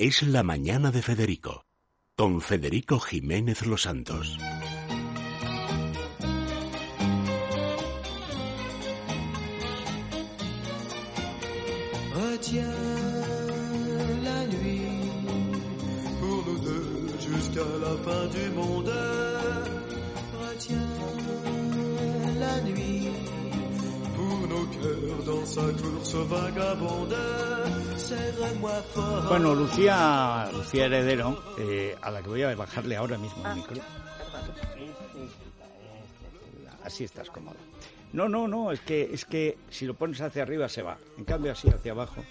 [0.00, 1.64] Es la mañana de Federico,
[2.16, 4.38] con Federico Jiménez Los Santos.
[12.14, 12.62] Retiens
[14.22, 15.10] la nuit
[16.20, 19.07] pour nous deux jusqu'à la fin du monde.
[29.28, 33.76] Bueno, Lucía, Lucía Heredero, eh, a la que voy a bajarle ahora mismo el micro.
[36.82, 37.56] Así estás cómodo.
[38.14, 40.96] No, no, no, es que, es que si lo pones hacia arriba se va.
[41.18, 42.24] En cambio, así hacia abajo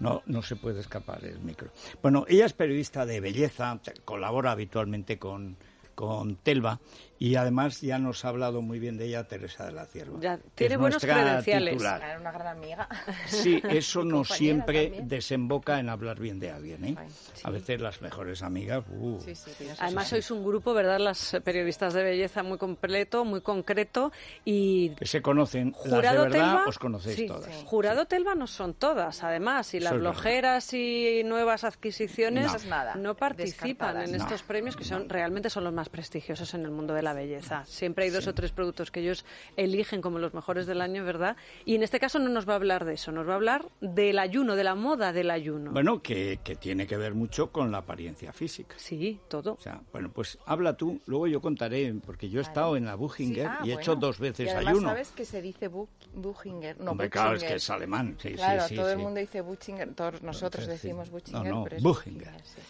[0.00, 1.70] no, no se puede escapar el micro.
[2.02, 5.56] Bueno, ella es periodista de belleza, colabora habitualmente con,
[5.94, 6.80] con Telva
[7.24, 10.18] y además ya nos ha hablado muy bien de ella Teresa de la Cierva.
[10.20, 11.74] Ya, tiene buenos credenciales.
[11.74, 12.02] titular.
[12.02, 12.88] Era una gran amiga.
[13.26, 15.08] Sí, eso no siempre también.
[15.08, 16.94] desemboca en hablar bien de alguien, ¿eh?
[16.98, 17.42] Ay, sí.
[17.44, 20.98] A veces las mejores amigas, uh, Sí, sí, tienes Además, sois un grupo, ¿verdad?
[20.98, 24.10] Las periodistas de belleza muy completo, muy concreto
[24.44, 27.44] y que se conocen, las de Jurado verdad Telva, os conocéis sí, todas.
[27.54, 27.62] sí.
[27.66, 32.50] Jurado Telva no son todas, además, y las blogueras y nuevas adquisiciones
[32.96, 33.14] No.
[33.14, 34.10] Participan descartadas.
[34.10, 34.24] en No.
[34.24, 37.64] estos premios que son realmente son los más prestigiosos en el mundo de la belleza.
[37.66, 39.24] Siempre hay dos o tres productos que ellos
[39.56, 41.36] eligen como los mejores del año, ¿verdad?
[41.64, 43.64] Y en este caso no nos va a hablar de eso, nos va a hablar
[43.80, 45.72] del ayuno, de la moda del ayuno.
[45.72, 48.74] Bueno, que, que tiene que ver mucho con la apariencia física.
[48.78, 49.52] Sí, todo.
[49.54, 52.94] O sea, bueno, pues habla tú, luego yo contaré, porque yo he estado en la
[52.94, 53.80] Buchinger Sí, ah, y he bueno.
[53.80, 54.88] hecho dos veces y además, ayuno.
[54.88, 56.78] ¿sabes que se dice Bu- Buchinger?
[56.80, 57.50] No, Hombre, claro, es Buchinger.
[57.50, 58.74] que es alemán, sí, Claro, sí, sí.
[58.76, 62.28] todo el mundo dice Buchinger, todos nosotros decimos Buchinger, no, pero es Buchinger.
[62.44, 62.60] sí.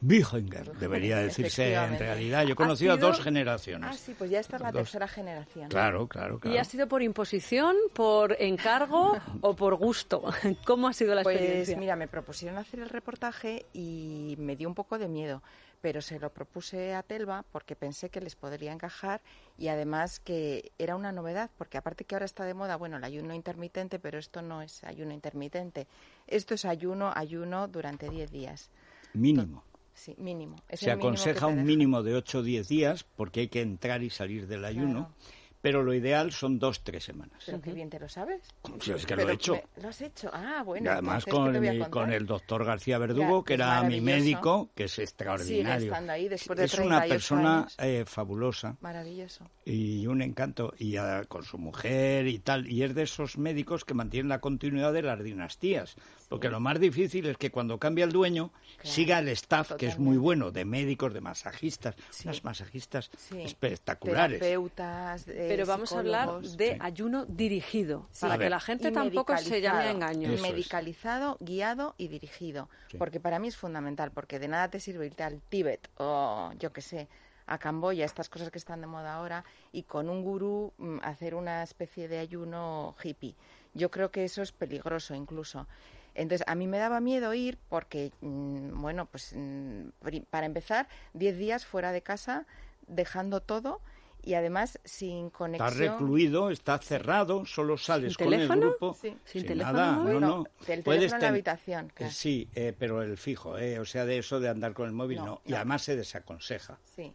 [0.00, 2.44] Buchinger, debería decirse en realidad.
[2.44, 3.90] Yo he conocido a sido- dos generaciones.
[3.92, 4.82] Ah, sí, pues ya esta es la Dos.
[4.82, 5.68] tercera generación.
[5.68, 6.54] Claro, claro, claro.
[6.54, 10.22] ¿Y ha sido por imposición, por encargo o por gusto?
[10.66, 11.76] ¿Cómo ha sido la Pues experiencia?
[11.76, 15.42] mira, me propusieron hacer el reportaje y me dio un poco de miedo,
[15.80, 19.20] pero se lo propuse a Telva porque pensé que les podría encajar
[19.56, 23.04] y además que era una novedad, porque aparte que ahora está de moda, bueno, el
[23.04, 25.86] ayuno intermitente, pero esto no es ayuno intermitente.
[26.26, 28.70] Esto es ayuno, ayuno durante 10 días.
[29.14, 29.64] Mínimo.
[29.98, 30.54] Sí, mínimo.
[30.68, 33.62] Es Se el mínimo aconseja un mínimo de 8 o 10 días porque hay que
[33.62, 35.12] entrar y salir del ayuno,
[35.60, 37.42] pero lo ideal son 2-3 semanas.
[37.46, 38.40] Pero qué bien te lo sabes.
[38.80, 39.54] Si es que Pero lo he hecho.
[39.54, 40.30] me- ¿Lo has hecho?
[40.32, 40.86] Ah, bueno.
[40.86, 44.00] Y además entonces, ¿qué con, a mi- el doctor García Verdugo, Ya, que era mi
[44.00, 45.78] médico, que es extraordinario.
[45.80, 47.76] Sigue estando ahí después de es una 38 persona años.
[47.78, 49.48] eh, fabulosa Maravilloso.
[49.64, 53.84] y un encanto, y ah, con su mujer y tal, y es de esos médicos
[53.84, 55.96] que mantienen la continuidad de las dinastías,
[56.28, 58.52] porque lo más difícil es que cuando cambia el dueño
[58.82, 62.28] siga el staff, que es muy bueno, de médicos, de masajistas, Sí.
[62.28, 63.40] unas masajistas Sí.
[63.42, 64.38] espectaculares.
[64.40, 66.78] Terapeutas, eh, Pero vamos a hablar de Sí.
[66.80, 68.20] ayuno dirigido, Sí.
[68.22, 71.36] para que la gente Y tampoco se llame a medicalizado.
[71.40, 71.46] es.
[71.46, 72.68] Guiado y dirigido.
[72.90, 72.96] Sí.
[72.98, 76.72] Porque para mí es fundamental, porque de nada te sirve irte al Tíbet o yo
[76.72, 77.08] qué sé,
[77.46, 79.42] a Camboya, estas cosas que están de moda ahora,
[79.72, 83.34] y con un gurú mm, hacer una especie de ayuno hippie.
[83.74, 85.66] Yo creo que eso es peligroso incluso.
[86.14, 89.88] Entonces, a mí me daba miedo ir porque, mm, bueno, pues mm,
[90.30, 92.44] para empezar, 10 días fuera de casa,
[92.86, 93.80] dejando todo
[94.22, 95.70] y además sin Está conexión.
[95.78, 98.60] recluido, está cerrado, solo sales ¿Sin con el teléfono?
[98.60, 98.94] grupo.
[99.00, 99.08] Sí.
[99.24, 100.20] ¿Sin sin teléfono nada, móvil?
[100.20, 102.12] no, No, el Puedes teléfono en la habitación, claro.
[102.12, 105.18] Sí, eh, pero el fijo, eh, o sea, de eso de andar con el móvil,
[105.18, 105.26] no.
[105.26, 105.56] No, Y no.
[105.56, 106.78] además se desaconseja.
[106.96, 107.12] Sí.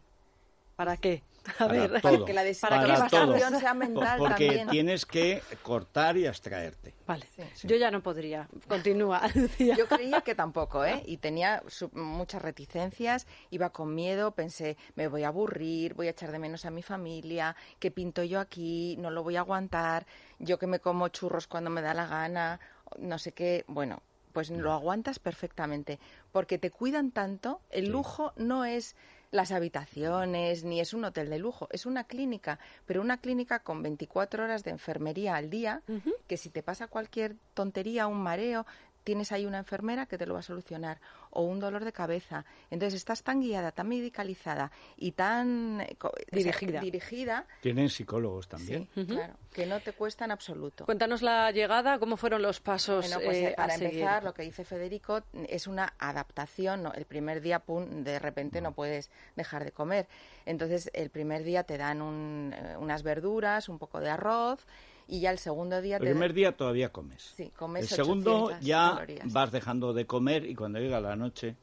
[0.75, 1.23] ¿Para qué?
[1.59, 2.23] A Para ver, todo.
[2.25, 3.59] que la Para que desintoxicación todo.
[3.59, 4.69] sea mental Porque también.
[4.69, 6.93] tienes que cortar y abstraerte.
[7.05, 7.67] Vale, Sí.
[7.67, 8.47] yo ya no podría.
[8.67, 9.21] Continúa.
[9.77, 11.03] Yo creía que tampoco, ¿eh?
[11.05, 16.31] Y tenía muchas reticencias, iba con miedo, pensé, me voy a aburrir, voy a echar
[16.31, 18.95] de menos a mi familia, ¿qué pinto yo aquí?
[18.97, 20.05] No lo voy a aguantar,
[20.39, 22.59] yo que me como churros cuando me da la gana,
[22.97, 24.01] no sé qué, bueno,
[24.33, 25.99] pues lo aguantas perfectamente,
[26.31, 28.95] porque te cuidan tanto, el lujo no es
[29.31, 33.81] las habitaciones, ni es un hotel de lujo, es una clínica, pero una clínica con
[33.81, 35.81] 24 horas de enfermería al día,
[36.27, 38.65] que si te pasa cualquier tontería, un mareo,
[39.03, 40.99] tienes ahí una enfermera que te lo va a solucionar,
[41.29, 42.45] o un dolor de cabeza.
[42.71, 46.79] Entonces estás tan guiada, tan medicalizada y tan eh, co- Dirigida.
[46.81, 48.87] dirigida Tienen psicólogos también.
[48.93, 50.85] sí, claro, que no te cuesta en absoluto.
[50.85, 53.93] Cuéntanos la llegada, cómo fueron los pasos Bueno, pues eh, eh, para a seguir.
[53.95, 56.83] empezar, lo que dice Federico es una adaptación.
[56.83, 56.93] ¿no?
[56.93, 60.07] El primer día, pum, de repente no puedes dejar de comer.
[60.45, 64.65] Entonces, el primer día te dan un, eh, unas verduras, un poco de arroz,
[65.07, 67.33] y ya el segundo día El te primer día todavía comes.
[67.35, 69.33] Sí, comes El segundo 800 ya calorías.
[69.33, 71.55] vas dejando de comer y cuando llega la noche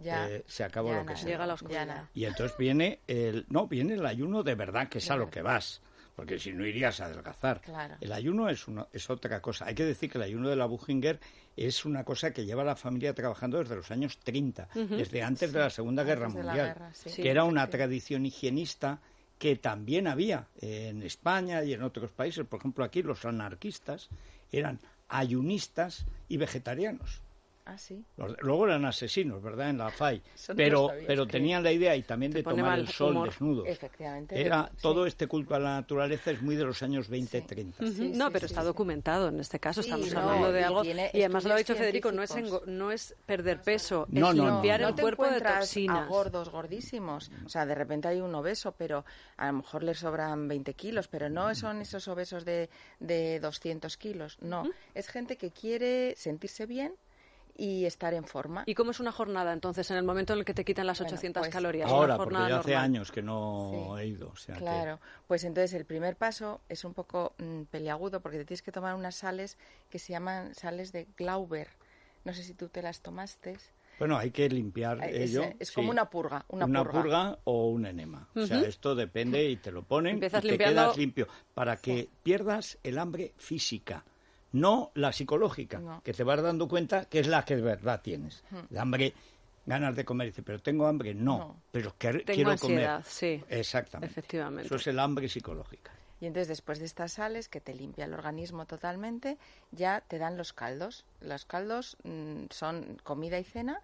[0.00, 1.26] ya, eh, se acabó ya lo que sea.
[1.26, 2.04] Llega la ya oscuridad.
[2.14, 5.42] Y entonces viene el no viene el ayuno de verdad que es a lo que
[5.42, 5.80] vas.
[6.14, 7.60] porque si no irías a adelgazar.
[7.62, 7.96] Claro.
[8.00, 9.64] El ayuno es, una, es otra cosa.
[9.66, 11.18] Hay que decir que el ayuno de la Buchinger
[11.56, 15.58] es una cosa que lleva la familia trabajando desde los años 30, desde antes de
[15.58, 17.22] la Segunda Guerra antes Mundial, guerra, sí.
[17.22, 19.00] que era una tradición higienista
[19.42, 22.46] que también había en España y en otros países.
[22.46, 24.08] Por ejemplo, aquí los anarquistas
[24.52, 24.78] eran
[25.08, 27.22] ayunistas y vegetarianos.
[27.64, 28.04] Ah, sí.
[28.16, 29.70] Los- Luego eran asesinos, ¿verdad?
[29.70, 30.20] En la FAI.
[30.48, 33.28] No Pero, pero tenían la idea y también de tomar el sol humor.
[33.28, 33.68] desnudos.
[33.68, 34.40] Efectivamente.
[34.40, 34.78] Era sí.
[34.82, 37.74] todo este culto a la naturaleza es muy de los años 20-30.
[37.80, 37.92] Ujú.
[37.92, 38.66] Sí, no, sí, pero sí, está sí.
[38.66, 39.80] documentado en este caso.
[39.80, 40.84] Sí, Estamos no, hablando de algo.
[40.84, 42.34] Y además lo ha dicho Federico, no es,
[42.66, 44.88] no es perder peso, No, es no, no, limpiar no.
[44.88, 45.98] el cuerpo de toxinas.
[45.98, 47.30] a gordos gordísimos.
[47.46, 49.04] O sea, de repente hay un obeso, pero
[49.36, 52.68] a lo mejor le sobran 20 kilos, pero no son esos obesos de,
[52.98, 54.36] de 200 kilos.
[54.40, 56.94] No, es gente que quiere sentirse bien
[57.56, 58.64] y estar en forma.
[58.66, 60.98] ¿Y cómo es una jornada entonces en el momento en el que te quitan las
[60.98, 61.88] Bueno, 800 pues, calorías?
[61.90, 62.84] Ahora, una porque jornada ya hace normal.
[62.84, 64.00] años que no Sí.
[64.02, 64.28] he ido.
[64.30, 68.38] o sea que- Claro, pues entonces el primer paso es un poco mm, peliagudo porque
[68.38, 69.58] te tienes que tomar unas sales
[69.90, 71.68] que se llaman sales de Glauber.
[72.24, 73.56] No sé si tú te las tomaste.
[73.98, 75.44] bueno, hay que limpiar Es, ello.
[75.60, 75.74] es sí.
[75.74, 77.38] como una purga, una, purga.
[77.44, 78.28] o un enema.
[78.34, 81.76] O sea, esto depende y te lo ponen Empiezas y te limpiando- quedas limpio para
[81.76, 84.04] que pierdas el hambre física,
[84.52, 86.02] no la psicológica, No.
[86.02, 88.44] que te vas dando cuenta que es la que de verdad tienes.
[88.70, 89.14] El hambre,
[89.66, 91.56] ganas de comer, dice, pero tengo hambre, no, No.
[91.70, 93.04] pero que, Tengo quiero ansiedad, comer.
[93.06, 93.42] sí.
[93.48, 94.10] Exactamente.
[94.12, 94.66] Efectivamente.
[94.66, 95.92] Eso es el hambre psicológica.
[96.20, 99.38] Y entonces después de estas sales que te limpia el organismo totalmente,
[99.72, 101.04] ya te dan los caldos.
[101.20, 103.80] Los caldos mm, son comida y cena,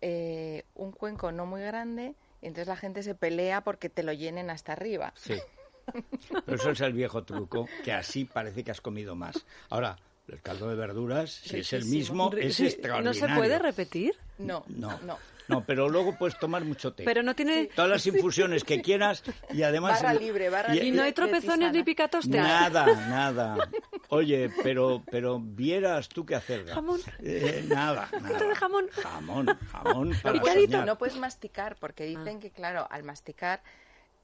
[0.00, 4.12] eh, un cuenco no muy grande, y entonces la gente se pelea porque te lo
[4.12, 5.12] llenen hasta arriba.
[5.16, 5.34] Sí.
[6.44, 9.44] Pero eso es el viejo truco, que así parece que has comido más.
[9.70, 9.96] Ahora,
[10.28, 13.20] el caldo de verduras, si es el mismo, es Sí, extraordinario.
[13.20, 14.14] ¿No se puede repetir?
[14.38, 15.18] No, No, no.
[15.48, 17.04] no, pero luego puedes tomar mucho té.
[17.04, 17.66] Pero no tiene...
[17.74, 20.00] Todas las infusiones que quieras y además...
[20.02, 20.88] Barra libre, barra y- libre.
[20.88, 23.68] Y no hay tropezones ni picatos Nada, nada.
[24.08, 26.66] Oye, pero, pero vieras tú qué hacer.
[26.66, 27.00] Jamón.
[27.20, 28.38] Eh, nada, nada.
[28.48, 28.86] de jamón.
[28.92, 30.86] Jamón, jamón para No puedes, soñar.
[30.86, 33.62] no puedes masticar porque dicen que, claro, al masticar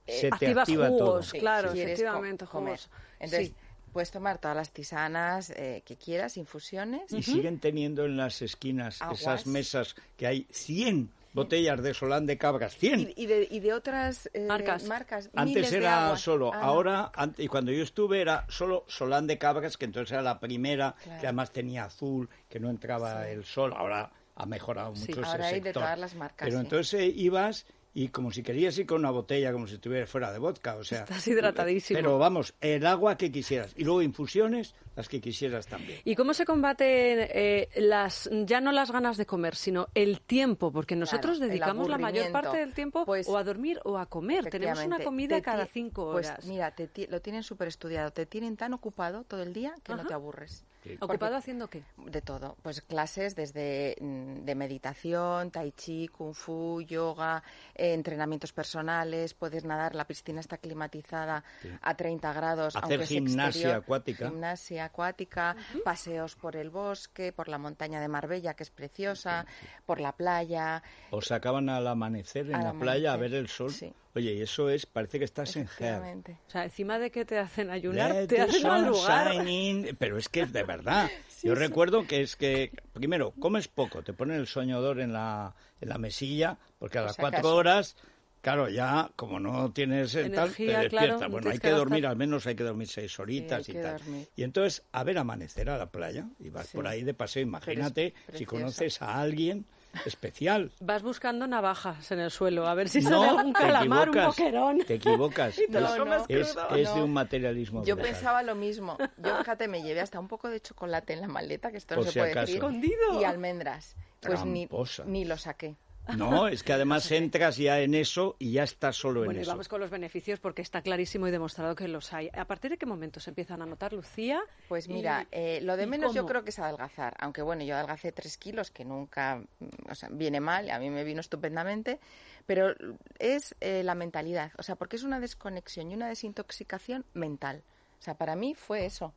[0.09, 0.99] Se te Activas activa todo.
[1.07, 2.89] jugos, Sí, claro, efectivamente, jugos.
[3.21, 3.55] Entonces, Sí.
[3.93, 7.13] puedes tomar todas las tisanas eh, que quieras, infusiones.
[7.13, 9.21] Y siguen teniendo en las esquinas Aguas.
[9.21, 13.01] esas mesas que hay 100 botellas de Solán de Cabras, 100.
[13.17, 14.85] Y, y de, y de otras eh, Marcas.
[14.85, 15.31] marcas.
[15.35, 16.63] Antes era solo, Ah, no.
[16.65, 20.41] ahora, ante- y cuando yo estuve era solo Solán de Cabras, que entonces era la
[20.41, 21.21] primera, Claro.
[21.21, 23.73] que además tenía azul, que no entraba el sol.
[23.77, 26.65] Ahora ha mejorado Sí, mucho ese ahora hay de todas las marcas, Pero sí.
[26.65, 30.33] entonces eh, ibas y como si querías ir con una botella, como si estuviera fuera
[30.33, 31.01] de vodka, o sea...
[31.01, 31.99] Estás hidratadísimo.
[31.99, 33.73] Pero vamos, el agua que quisieras.
[33.77, 36.01] Y luego infusiones, las que quisieras también.
[36.05, 40.71] ¿Y cómo se combate eh, las ya no las ganas de comer, sino el tiempo?
[40.71, 44.51] Porque nosotros dedicamos la mayor parte del tiempo Pues, o a dormir o a comer.
[44.51, 46.47] Tenemos una comida Te cada cinco pues horas.
[46.47, 48.13] mira, te lo tienen súper estudiado.
[48.13, 50.65] Te tienen tan ocupado todo el día que no te aburres.
[51.01, 51.83] ¿Ocupado haciendo qué?
[51.97, 52.57] De todo.
[52.63, 57.43] Pues clases desde mm, de meditación, tai chi, kung fu, yoga,
[57.75, 59.35] eh, entrenamientos personales.
[59.35, 61.45] Puedes nadar, la piscina está climatizada
[61.83, 62.77] a 30 grados.
[62.77, 63.75] Hacer aunque gimnasia exterior.
[63.77, 64.29] acuática.
[64.29, 69.47] Gimnasia acuática, paseos por el bosque, por la montaña de Marbella, que es preciosa,
[69.87, 70.83] por la playa.
[71.11, 73.73] O se acaban al amanecer en Al la playa a ver el sol.
[74.19, 76.03] Oye, y eso es, parece que estás en Her.
[76.49, 79.97] O sea, encima de que te hacen ayunar, Let te hacen.
[79.97, 81.09] Pero es que es de verdad.
[81.45, 85.89] Yo recuerdo que es que, primero, comes poco, te ponen el soñador en la, en
[85.89, 87.55] la mesilla, porque a las cuatro acaso.
[87.55, 87.97] horas,
[88.41, 92.11] claro, ya como no tienes el tal, te claro, no bueno, hay que dormir, gastar.
[92.11, 93.99] al menos hay que dormir seis horitas y tal.
[93.99, 94.29] dormir.
[94.35, 96.77] Y entonces, a ver amanecer a la playa, y vas Sí.
[96.77, 99.65] por ahí de paseo, imagínate si conoces a alguien
[100.07, 100.71] especial.
[100.81, 104.79] Vas buscando navajas en el suelo, a ver si sale algún calamar, un boquerón.
[104.87, 105.57] Te equivocas.
[105.71, 105.89] te lo
[106.29, 106.55] Es-
[106.95, 108.13] de un materialismo Yo brutal.
[108.13, 108.97] pensaba lo mismo.
[109.19, 112.03] Yo, fíjate, me llevé hasta un poco de chocolate en la maleta, que esto no
[112.05, 112.47] se si puede acaso.
[112.47, 112.57] decir.
[112.57, 113.21] Escondido.
[113.21, 113.97] Y almendras.
[114.21, 114.69] Pues ni,
[115.07, 115.77] ni lo saqué.
[116.17, 119.51] No, es que además entras ya en eso y ya estás solo en y eso.
[119.51, 122.31] vamos con los beneficios porque está clarísimo y demostrado que los hay.
[122.33, 124.41] ¿A partir de qué momento se empiezan a notar, Lucía?
[124.69, 127.15] Pues Y- mira, eh, lo de ¿y menos yo creo que es adelgazar.
[127.19, 129.43] Aunque bueno, yo adelgacé tres kilos, que nunca,
[129.91, 131.99] o sea, viene mal, a mí me vino estupendamente.
[132.47, 132.75] Pero
[133.19, 134.53] es eh, la mentalidad.
[134.57, 137.63] O sea, porque es una desconexión y una desintoxicación mental.
[137.99, 139.13] O sea, para mí fue eso.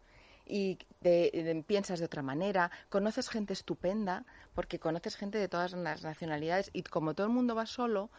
[0.53, 5.71] Y de- de- piensas de otra manera, conoces gente estupenda, porque conoces gente de todas
[5.71, 8.09] las nacionalidades y como todo el mundo va solo,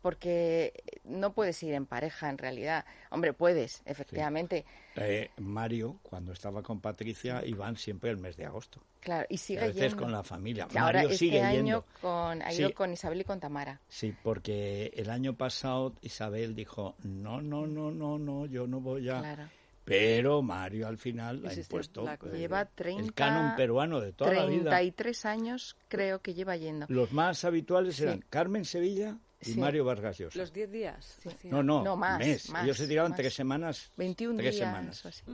[0.00, 0.72] porque
[1.04, 2.84] no puedes ir en pareja en realidad.
[3.10, 4.64] Hombre, puedes, efectivamente.
[4.96, 8.80] Eh, Mario, cuando estaba con Patricia, iban siempre el mes de agosto.
[9.00, 9.96] Claro, y Y sigue a veces yendo.
[10.02, 10.64] con la familia.
[10.74, 11.84] Ahora Mario este sigue año yendo.
[12.00, 12.62] con, ha Sí.
[12.62, 13.80] ido con Isabel y con Tamara.
[13.88, 19.08] Sí, porque el año pasado Isabel dijo, no, no, no, no, no, yo no voy
[19.08, 19.20] a...
[19.20, 19.48] Claro.
[19.84, 24.12] Pero Mario al final ha Insistió, impuesto la- eh, Lleva 30, el canon peruano de
[24.12, 24.70] toda la vida.
[24.70, 26.86] 33 años creo que lleva yendo.
[26.88, 28.04] Los más habituales Sí.
[28.04, 29.58] eran Carmen Sevilla y Sí.
[29.58, 30.38] Mario Vargas Llosa.
[30.38, 31.18] Los 10 días.
[31.42, 32.48] No, no, No, más, mes.
[32.50, 33.16] más, Ellos se tiraban más.
[33.18, 33.90] tres semanas.
[33.96, 35.04] 21 tres días semanas.
[35.04, 35.24] o así.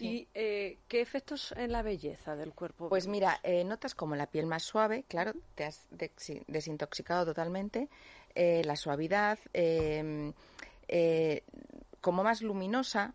[0.00, 2.88] ¿Y eh, qué efectos en la belleza del cuerpo?
[2.88, 5.86] Pues mira, eh, notas como la piel más suave, claro, te has
[6.46, 7.90] desintoxicado totalmente,
[8.34, 10.32] eh, la suavidad, eh,
[10.88, 11.44] eh,
[12.00, 13.14] como más luminosa,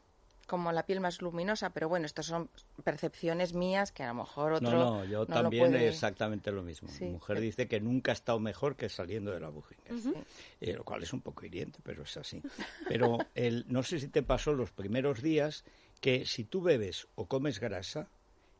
[0.50, 2.50] como la piel más luminosa, pero bueno, estas son
[2.84, 6.51] percepciones mías que a lo mejor otro No, no, yo no lo también puede- exactamente
[6.51, 6.89] lo mismo.
[6.89, 7.06] Sí.
[7.06, 10.25] Mi mujer dice que nunca ha estado mejor que saliendo de la Buchinger.
[10.60, 12.41] Eh, lo cual es un poco hiriente, pero es así.
[12.88, 15.63] Pero el, no sé si te pasó los primeros días
[16.01, 18.08] que si tú bebes o comes grasa,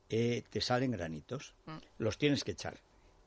[0.10, 1.54] eh, te salen granitos.
[1.66, 1.72] Mm.
[1.98, 2.78] Los tienes que echar.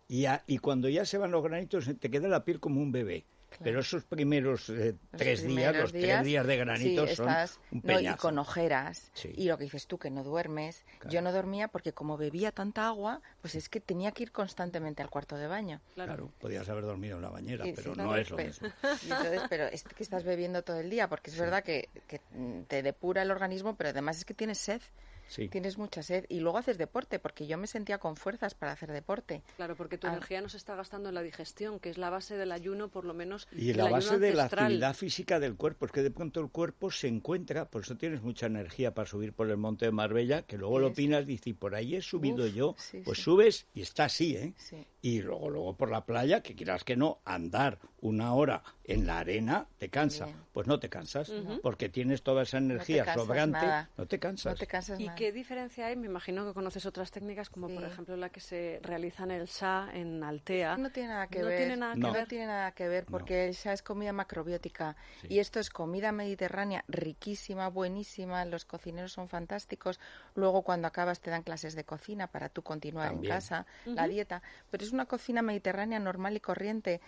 [0.08, 2.92] Y, a- y cuando ya se van los granitos, te queda la piel como un
[2.92, 3.24] bebé.
[3.52, 3.64] Claro.
[3.64, 7.82] Pero esos primeros eh, tres días, los tres días de granitos sí, son estás- un
[7.84, 9.10] no, y con ojeras.
[9.12, 9.30] Sí.
[9.36, 10.84] Y lo que dices tú, que no duermes.
[10.98, 11.10] Claro.
[11.10, 15.02] Yo no dormía porque como bebía tanta agua, pues es que tenía que ir constantemente
[15.02, 15.80] al cuarto de baño.
[15.94, 18.76] Claro, podías haber dormido en la bañera, pero sí, no claro, es lo pues, mismo.
[19.02, 22.20] y entonces, pero es que estás bebiendo todo el día, porque es verdad que, que,
[22.68, 24.80] te depura el organismo, pero además es que tienes sed.
[25.28, 25.48] Sí.
[25.48, 28.92] Tienes mucha sed y luego haces deporte, porque yo me sentía con fuerzas para hacer
[28.92, 29.42] deporte.
[29.56, 30.10] Claro, porque tu Ah.
[30.12, 33.04] energía no se está gastando en la digestión, que es la base del ayuno, por
[33.04, 33.48] lo menos.
[33.52, 36.50] Y el la base de la actividad física del cuerpo, es que de pronto el
[36.50, 40.42] cuerpo se encuentra, por eso tienes mucha energía para subir por el monte de Marbella,
[40.42, 43.24] que luego lo opinas, dices, y por ahí he subido Uf, yo, sí, pues sí.
[43.24, 44.54] subes y está así, ¿eh?
[44.56, 44.86] Sí.
[45.00, 49.18] Y luego, luego por la playa, que quieras que no, andar una hora en la
[49.18, 50.26] arena te cansa.
[50.26, 50.36] Bien.
[50.52, 53.90] Pues no te cansas, porque tienes toda esa energía sobrante, nada.
[53.96, 54.52] no te cansas.
[54.52, 55.96] No te cansas ¿Y qué diferencia hay?
[55.96, 59.42] Me imagino que conoces otras técnicas, como por ejemplo la que se realiza en el
[59.48, 60.76] SA, en Altea.
[60.76, 61.56] No tiene nada que No ver.
[61.56, 62.12] tiene nada que No.
[62.12, 62.28] ver.
[62.28, 65.28] tiene nada que ver porque esa es comida macrobiótica Sí.
[65.30, 70.00] y esto es comida mediterránea riquísima, buenísima, los cocineros son fantásticos.
[70.34, 73.32] Luego cuando acabas te dan clases de cocina para tú continuar También.
[73.32, 77.00] en casa, la dieta, pero es una cocina mediterránea normal y corriente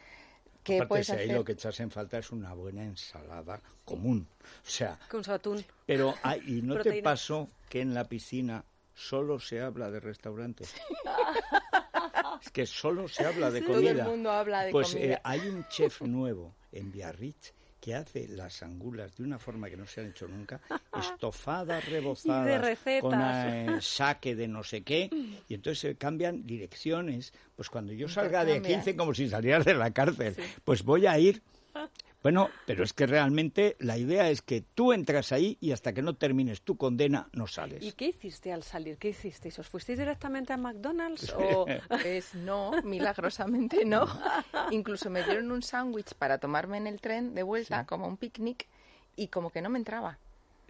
[0.64, 4.26] que Aparte, puedes si ahí lo que echas en falta es una buena ensalada común.
[4.42, 5.64] O sea, Con su atún.
[5.86, 10.74] Pero, ah, ¿y no te pasó que en la piscina solo se habla de restaurantes?
[12.42, 13.90] es que solo se habla de Todo comida.
[13.90, 15.14] el mundo habla de pues comida.
[15.14, 17.52] eh, hay un chef nuevo en Biarritz
[17.84, 20.58] que hace las angulas de una forma que no se han hecho nunca,
[20.98, 25.10] estofadas, rebozadas, con eh, saque de no sé qué,
[25.46, 27.34] y entonces se cambian direcciones.
[27.54, 31.18] Pues cuando yo salga de aquí, como si salieras de la cárcel, pues voy a
[31.18, 31.42] ir
[32.24, 36.00] bueno, pero es que realmente la idea es que tú entras ahí y hasta que
[36.00, 37.82] no termines tu condena no sales.
[37.82, 38.96] ¿Y qué hiciste al salir?
[38.96, 39.58] ¿Qué hicisteis?
[39.58, 41.34] ¿Os fuisteis directamente a McDonald's?
[41.34, 41.66] o...
[42.00, 44.06] Pues no, milagrosamente no.
[44.70, 48.68] Incluso me dieron un sándwich para tomarme en el tren de vuelta, como un picnic,
[49.16, 50.18] y como que no me entraba.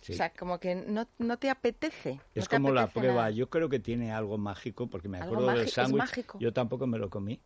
[0.02, 0.14] Sí.
[0.14, 2.14] O sea, como que no, no te apetece.
[2.14, 3.14] no es te como la prueba.
[3.14, 6.26] nada, Yo creo que tiene algo mágico porque me acuerdo del sándwich.
[6.40, 7.40] Yo tampoco me lo comí.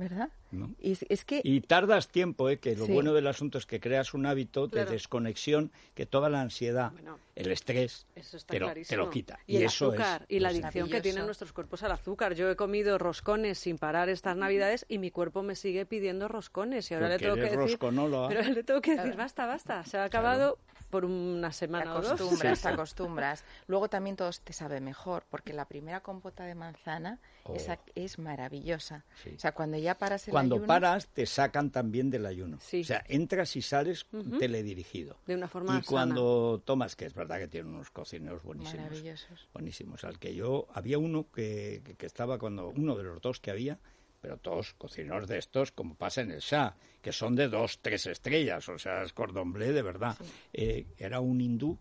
[0.00, 0.30] ¿Verdad?
[0.50, 0.74] ¿no?
[0.80, 2.58] Y es, que Y tardas tiempo, ¿eh?
[2.58, 2.92] que lo Sí.
[2.92, 4.86] bueno del asunto es que creas un hábito Claro.
[4.86, 8.88] de desconexión que toda la ansiedad, Bueno, el estrés, Eso está te, lo, clarísimo.
[8.88, 9.38] te lo quita.
[9.46, 12.34] Y, el eso azúcar es y la adicción que tienen nuestros cuerpos al azúcar.
[12.34, 16.90] Yo he comido roscones sin parar estas navidades y mi cuerpo me sigue pidiendo roscones.
[16.90, 17.78] Y ahora Porque le tengo que decir.
[17.78, 19.84] Pero le tengo que decir, basta, basta.
[19.84, 20.58] Se ha acabado
[20.90, 22.06] por una te semana o dos.
[22.12, 23.44] acostumbras, Sí, te acostumbras.
[23.68, 27.54] Luego también todo te sabe mejor, porque la primera compota de manzana Oh.
[27.54, 29.04] esa es maravillosa.
[29.24, 29.30] Sí.
[29.34, 32.58] O sea, cuando ya paras el Cuando ayuno, paras, te sacan también del ayuno.
[32.60, 32.82] Sí.
[32.82, 34.06] O sea, entras y sales
[34.38, 35.16] teledirigido.
[35.26, 38.84] De una forma Y cuando tomas, que es verdad que tiene unos cocineros buenísimos.
[38.84, 39.48] Maravillosos.
[39.54, 40.04] Buenísimos.
[40.04, 43.50] Al que yo, había uno que, que- que estaba cuando, uno de los dos que
[43.50, 43.78] había,
[44.20, 48.06] pero todos cocineros de estos, como pasa en el Shah, que son de dos, tres
[48.06, 50.16] estrellas, o sea, es cordon bleu de verdad.
[50.52, 51.78] Eh, era un hindú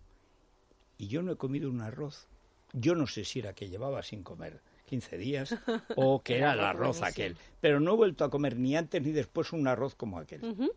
[0.98, 2.27] y yo no he comido un arroz.
[2.74, 5.55] Yo no sé si era que llevaba sin comer 15 días
[5.96, 7.36] o que era el arroz aquel.
[7.60, 10.72] Pero no he vuelto a comer ni antes ni después un arroz como aquel.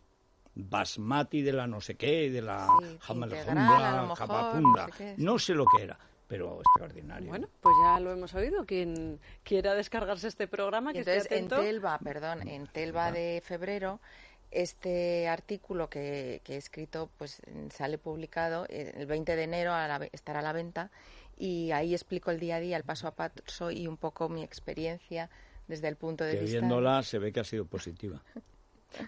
[0.55, 2.99] Basmati de la no sé qué, de la Sí,
[3.37, 3.55] sé
[5.17, 5.99] No sé lo que era,
[6.33, 7.29] pero extraordinario.
[7.29, 8.65] Bueno, pues ya lo hemos oído.
[8.65, 11.49] Quien quiera descargarse este programa, que entonces esté en.
[11.49, 14.01] Telva, perdón, en Telva de febrero,
[14.51, 19.87] este artículo que, que he escrito pues sale publicado eh, el 20 de enero, a
[19.87, 20.91] la estará a la venta,
[21.37, 24.43] y ahí explico el día a día, el paso a paso y un poco mi
[24.43, 25.29] experiencia
[25.69, 26.61] desde el punto de que vista...
[26.61, 28.23] viéndola se ve que ha sido positiva.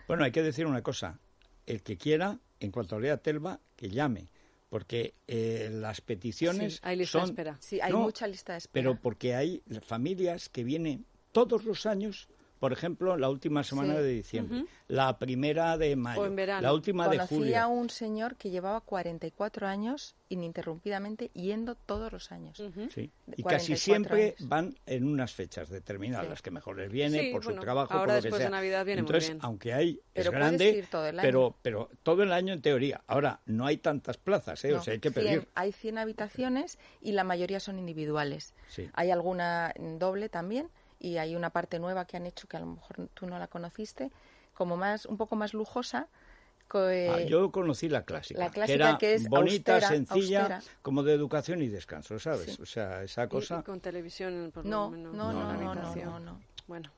[0.09, 1.19] Bueno, hay que decir una cosa.
[1.66, 4.28] el que quiera, en cuanto lea Telva, que llame.
[4.75, 7.31] Porque eh, las peticiones Sí, hay lista de son...
[7.31, 7.57] espera.
[7.61, 8.90] Sí, hay No, mucha lista de espera.
[8.90, 12.28] Pero porque hay familias que vienen todos los años,
[12.64, 14.00] por ejemplo, la última semana Sí.
[14.00, 16.62] de diciembre, la primera de mayo, O en verano.
[16.62, 17.61] la última de Conocí julio.
[17.61, 22.59] a un señor que llevaba 44 años ininterrumpidamente yendo todos los años.
[22.59, 22.88] Ujú.
[22.90, 23.11] Sí.
[23.26, 24.49] de Y 44 casi siempre años.
[24.49, 26.30] van en unas fechas determinadas, Sí.
[26.30, 28.38] las que mejor les viene, Sí, por bueno, su trabajo, ahora por lo que después
[28.38, 28.50] de sea.
[28.50, 29.40] Navidad viene muy Entonces, bien.
[29.42, 31.26] aunque hay, Pero es grande, ir todo el año.
[31.28, 33.02] pero, pero todo el año en teoría.
[33.06, 34.73] Ahora, no hay tantas plazas, ¿eh?
[34.73, 35.49] o No, sea, hay que 100 pedir.
[35.54, 38.54] hay 100 habitaciones y la mayoría son individuales.
[38.68, 38.88] Sí.
[38.94, 42.67] Hay alguna doble también y hay una parte nueva que han hecho que a lo
[42.67, 44.11] mejor tú no la conociste,
[44.55, 46.09] como más un poco más lujosa.
[46.69, 49.89] co- eh, Ah, yo conocí la clásica, la que clásica era que es bonita, austera,
[49.95, 50.63] sencilla, austera.
[50.83, 52.55] como de educación y descanso, ¿sabes?
[52.55, 52.63] Sí.
[52.63, 55.15] O sea, esa Y- cosa, y con televisión, por no, lo menos.
[55.15, 56.09] no, no, la no, no, habitación.
[56.11, 56.41] no, no.
[56.67, 56.91] Bueno,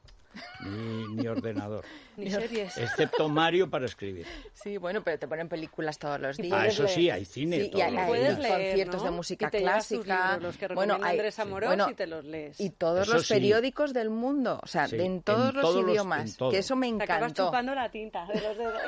[0.60, 1.84] ni, ni ordenador,
[2.16, 2.76] ni series.
[2.76, 4.26] excepto Mario para escribir.
[4.54, 6.58] Sí, bueno, pero te ponen películas todos los días.
[6.58, 6.94] Ah, eso leer.
[6.94, 8.38] sí, hay cine Sí, y todos hay, los días.
[8.38, 9.10] leer, conciertos ¿no?
[9.10, 10.32] de música Y te clásica.
[10.32, 12.60] libros, los que bueno, hay, Andrés Amorós bueno, y te los lees.
[12.60, 13.34] y todos Eso los sí.
[13.34, 16.50] periódicos del mundo, o sea, Sí, en todos en los todos los- idiomas, en todo.
[16.50, 17.46] que eso me Te acabas encantó.
[17.46, 18.82] chupando la tinta de los dedos.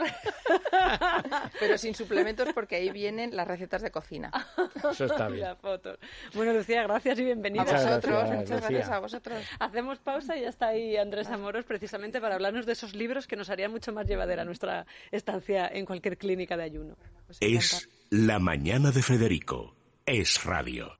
[1.61, 4.31] Pero sin suplementos porque ahí vienen las recetas de cocina.
[4.91, 5.47] Eso está bien.
[5.49, 5.99] las fotos.
[6.35, 7.65] Bueno, Lucía, gracias y A bienvenida.
[7.65, 9.45] Muchas vosotros, gracias, muchas gracias a vosotros.
[9.59, 13.37] Hacemos pausa y ya está ahí Andrés Amoros precisamente para hablarnos de esos libros que
[13.37, 16.97] nos harían mucho más llevadera nuestra estancia en cualquier clínica de ayuno.
[17.41, 19.75] Es La mañana de Federico.
[20.05, 20.97] Es radio.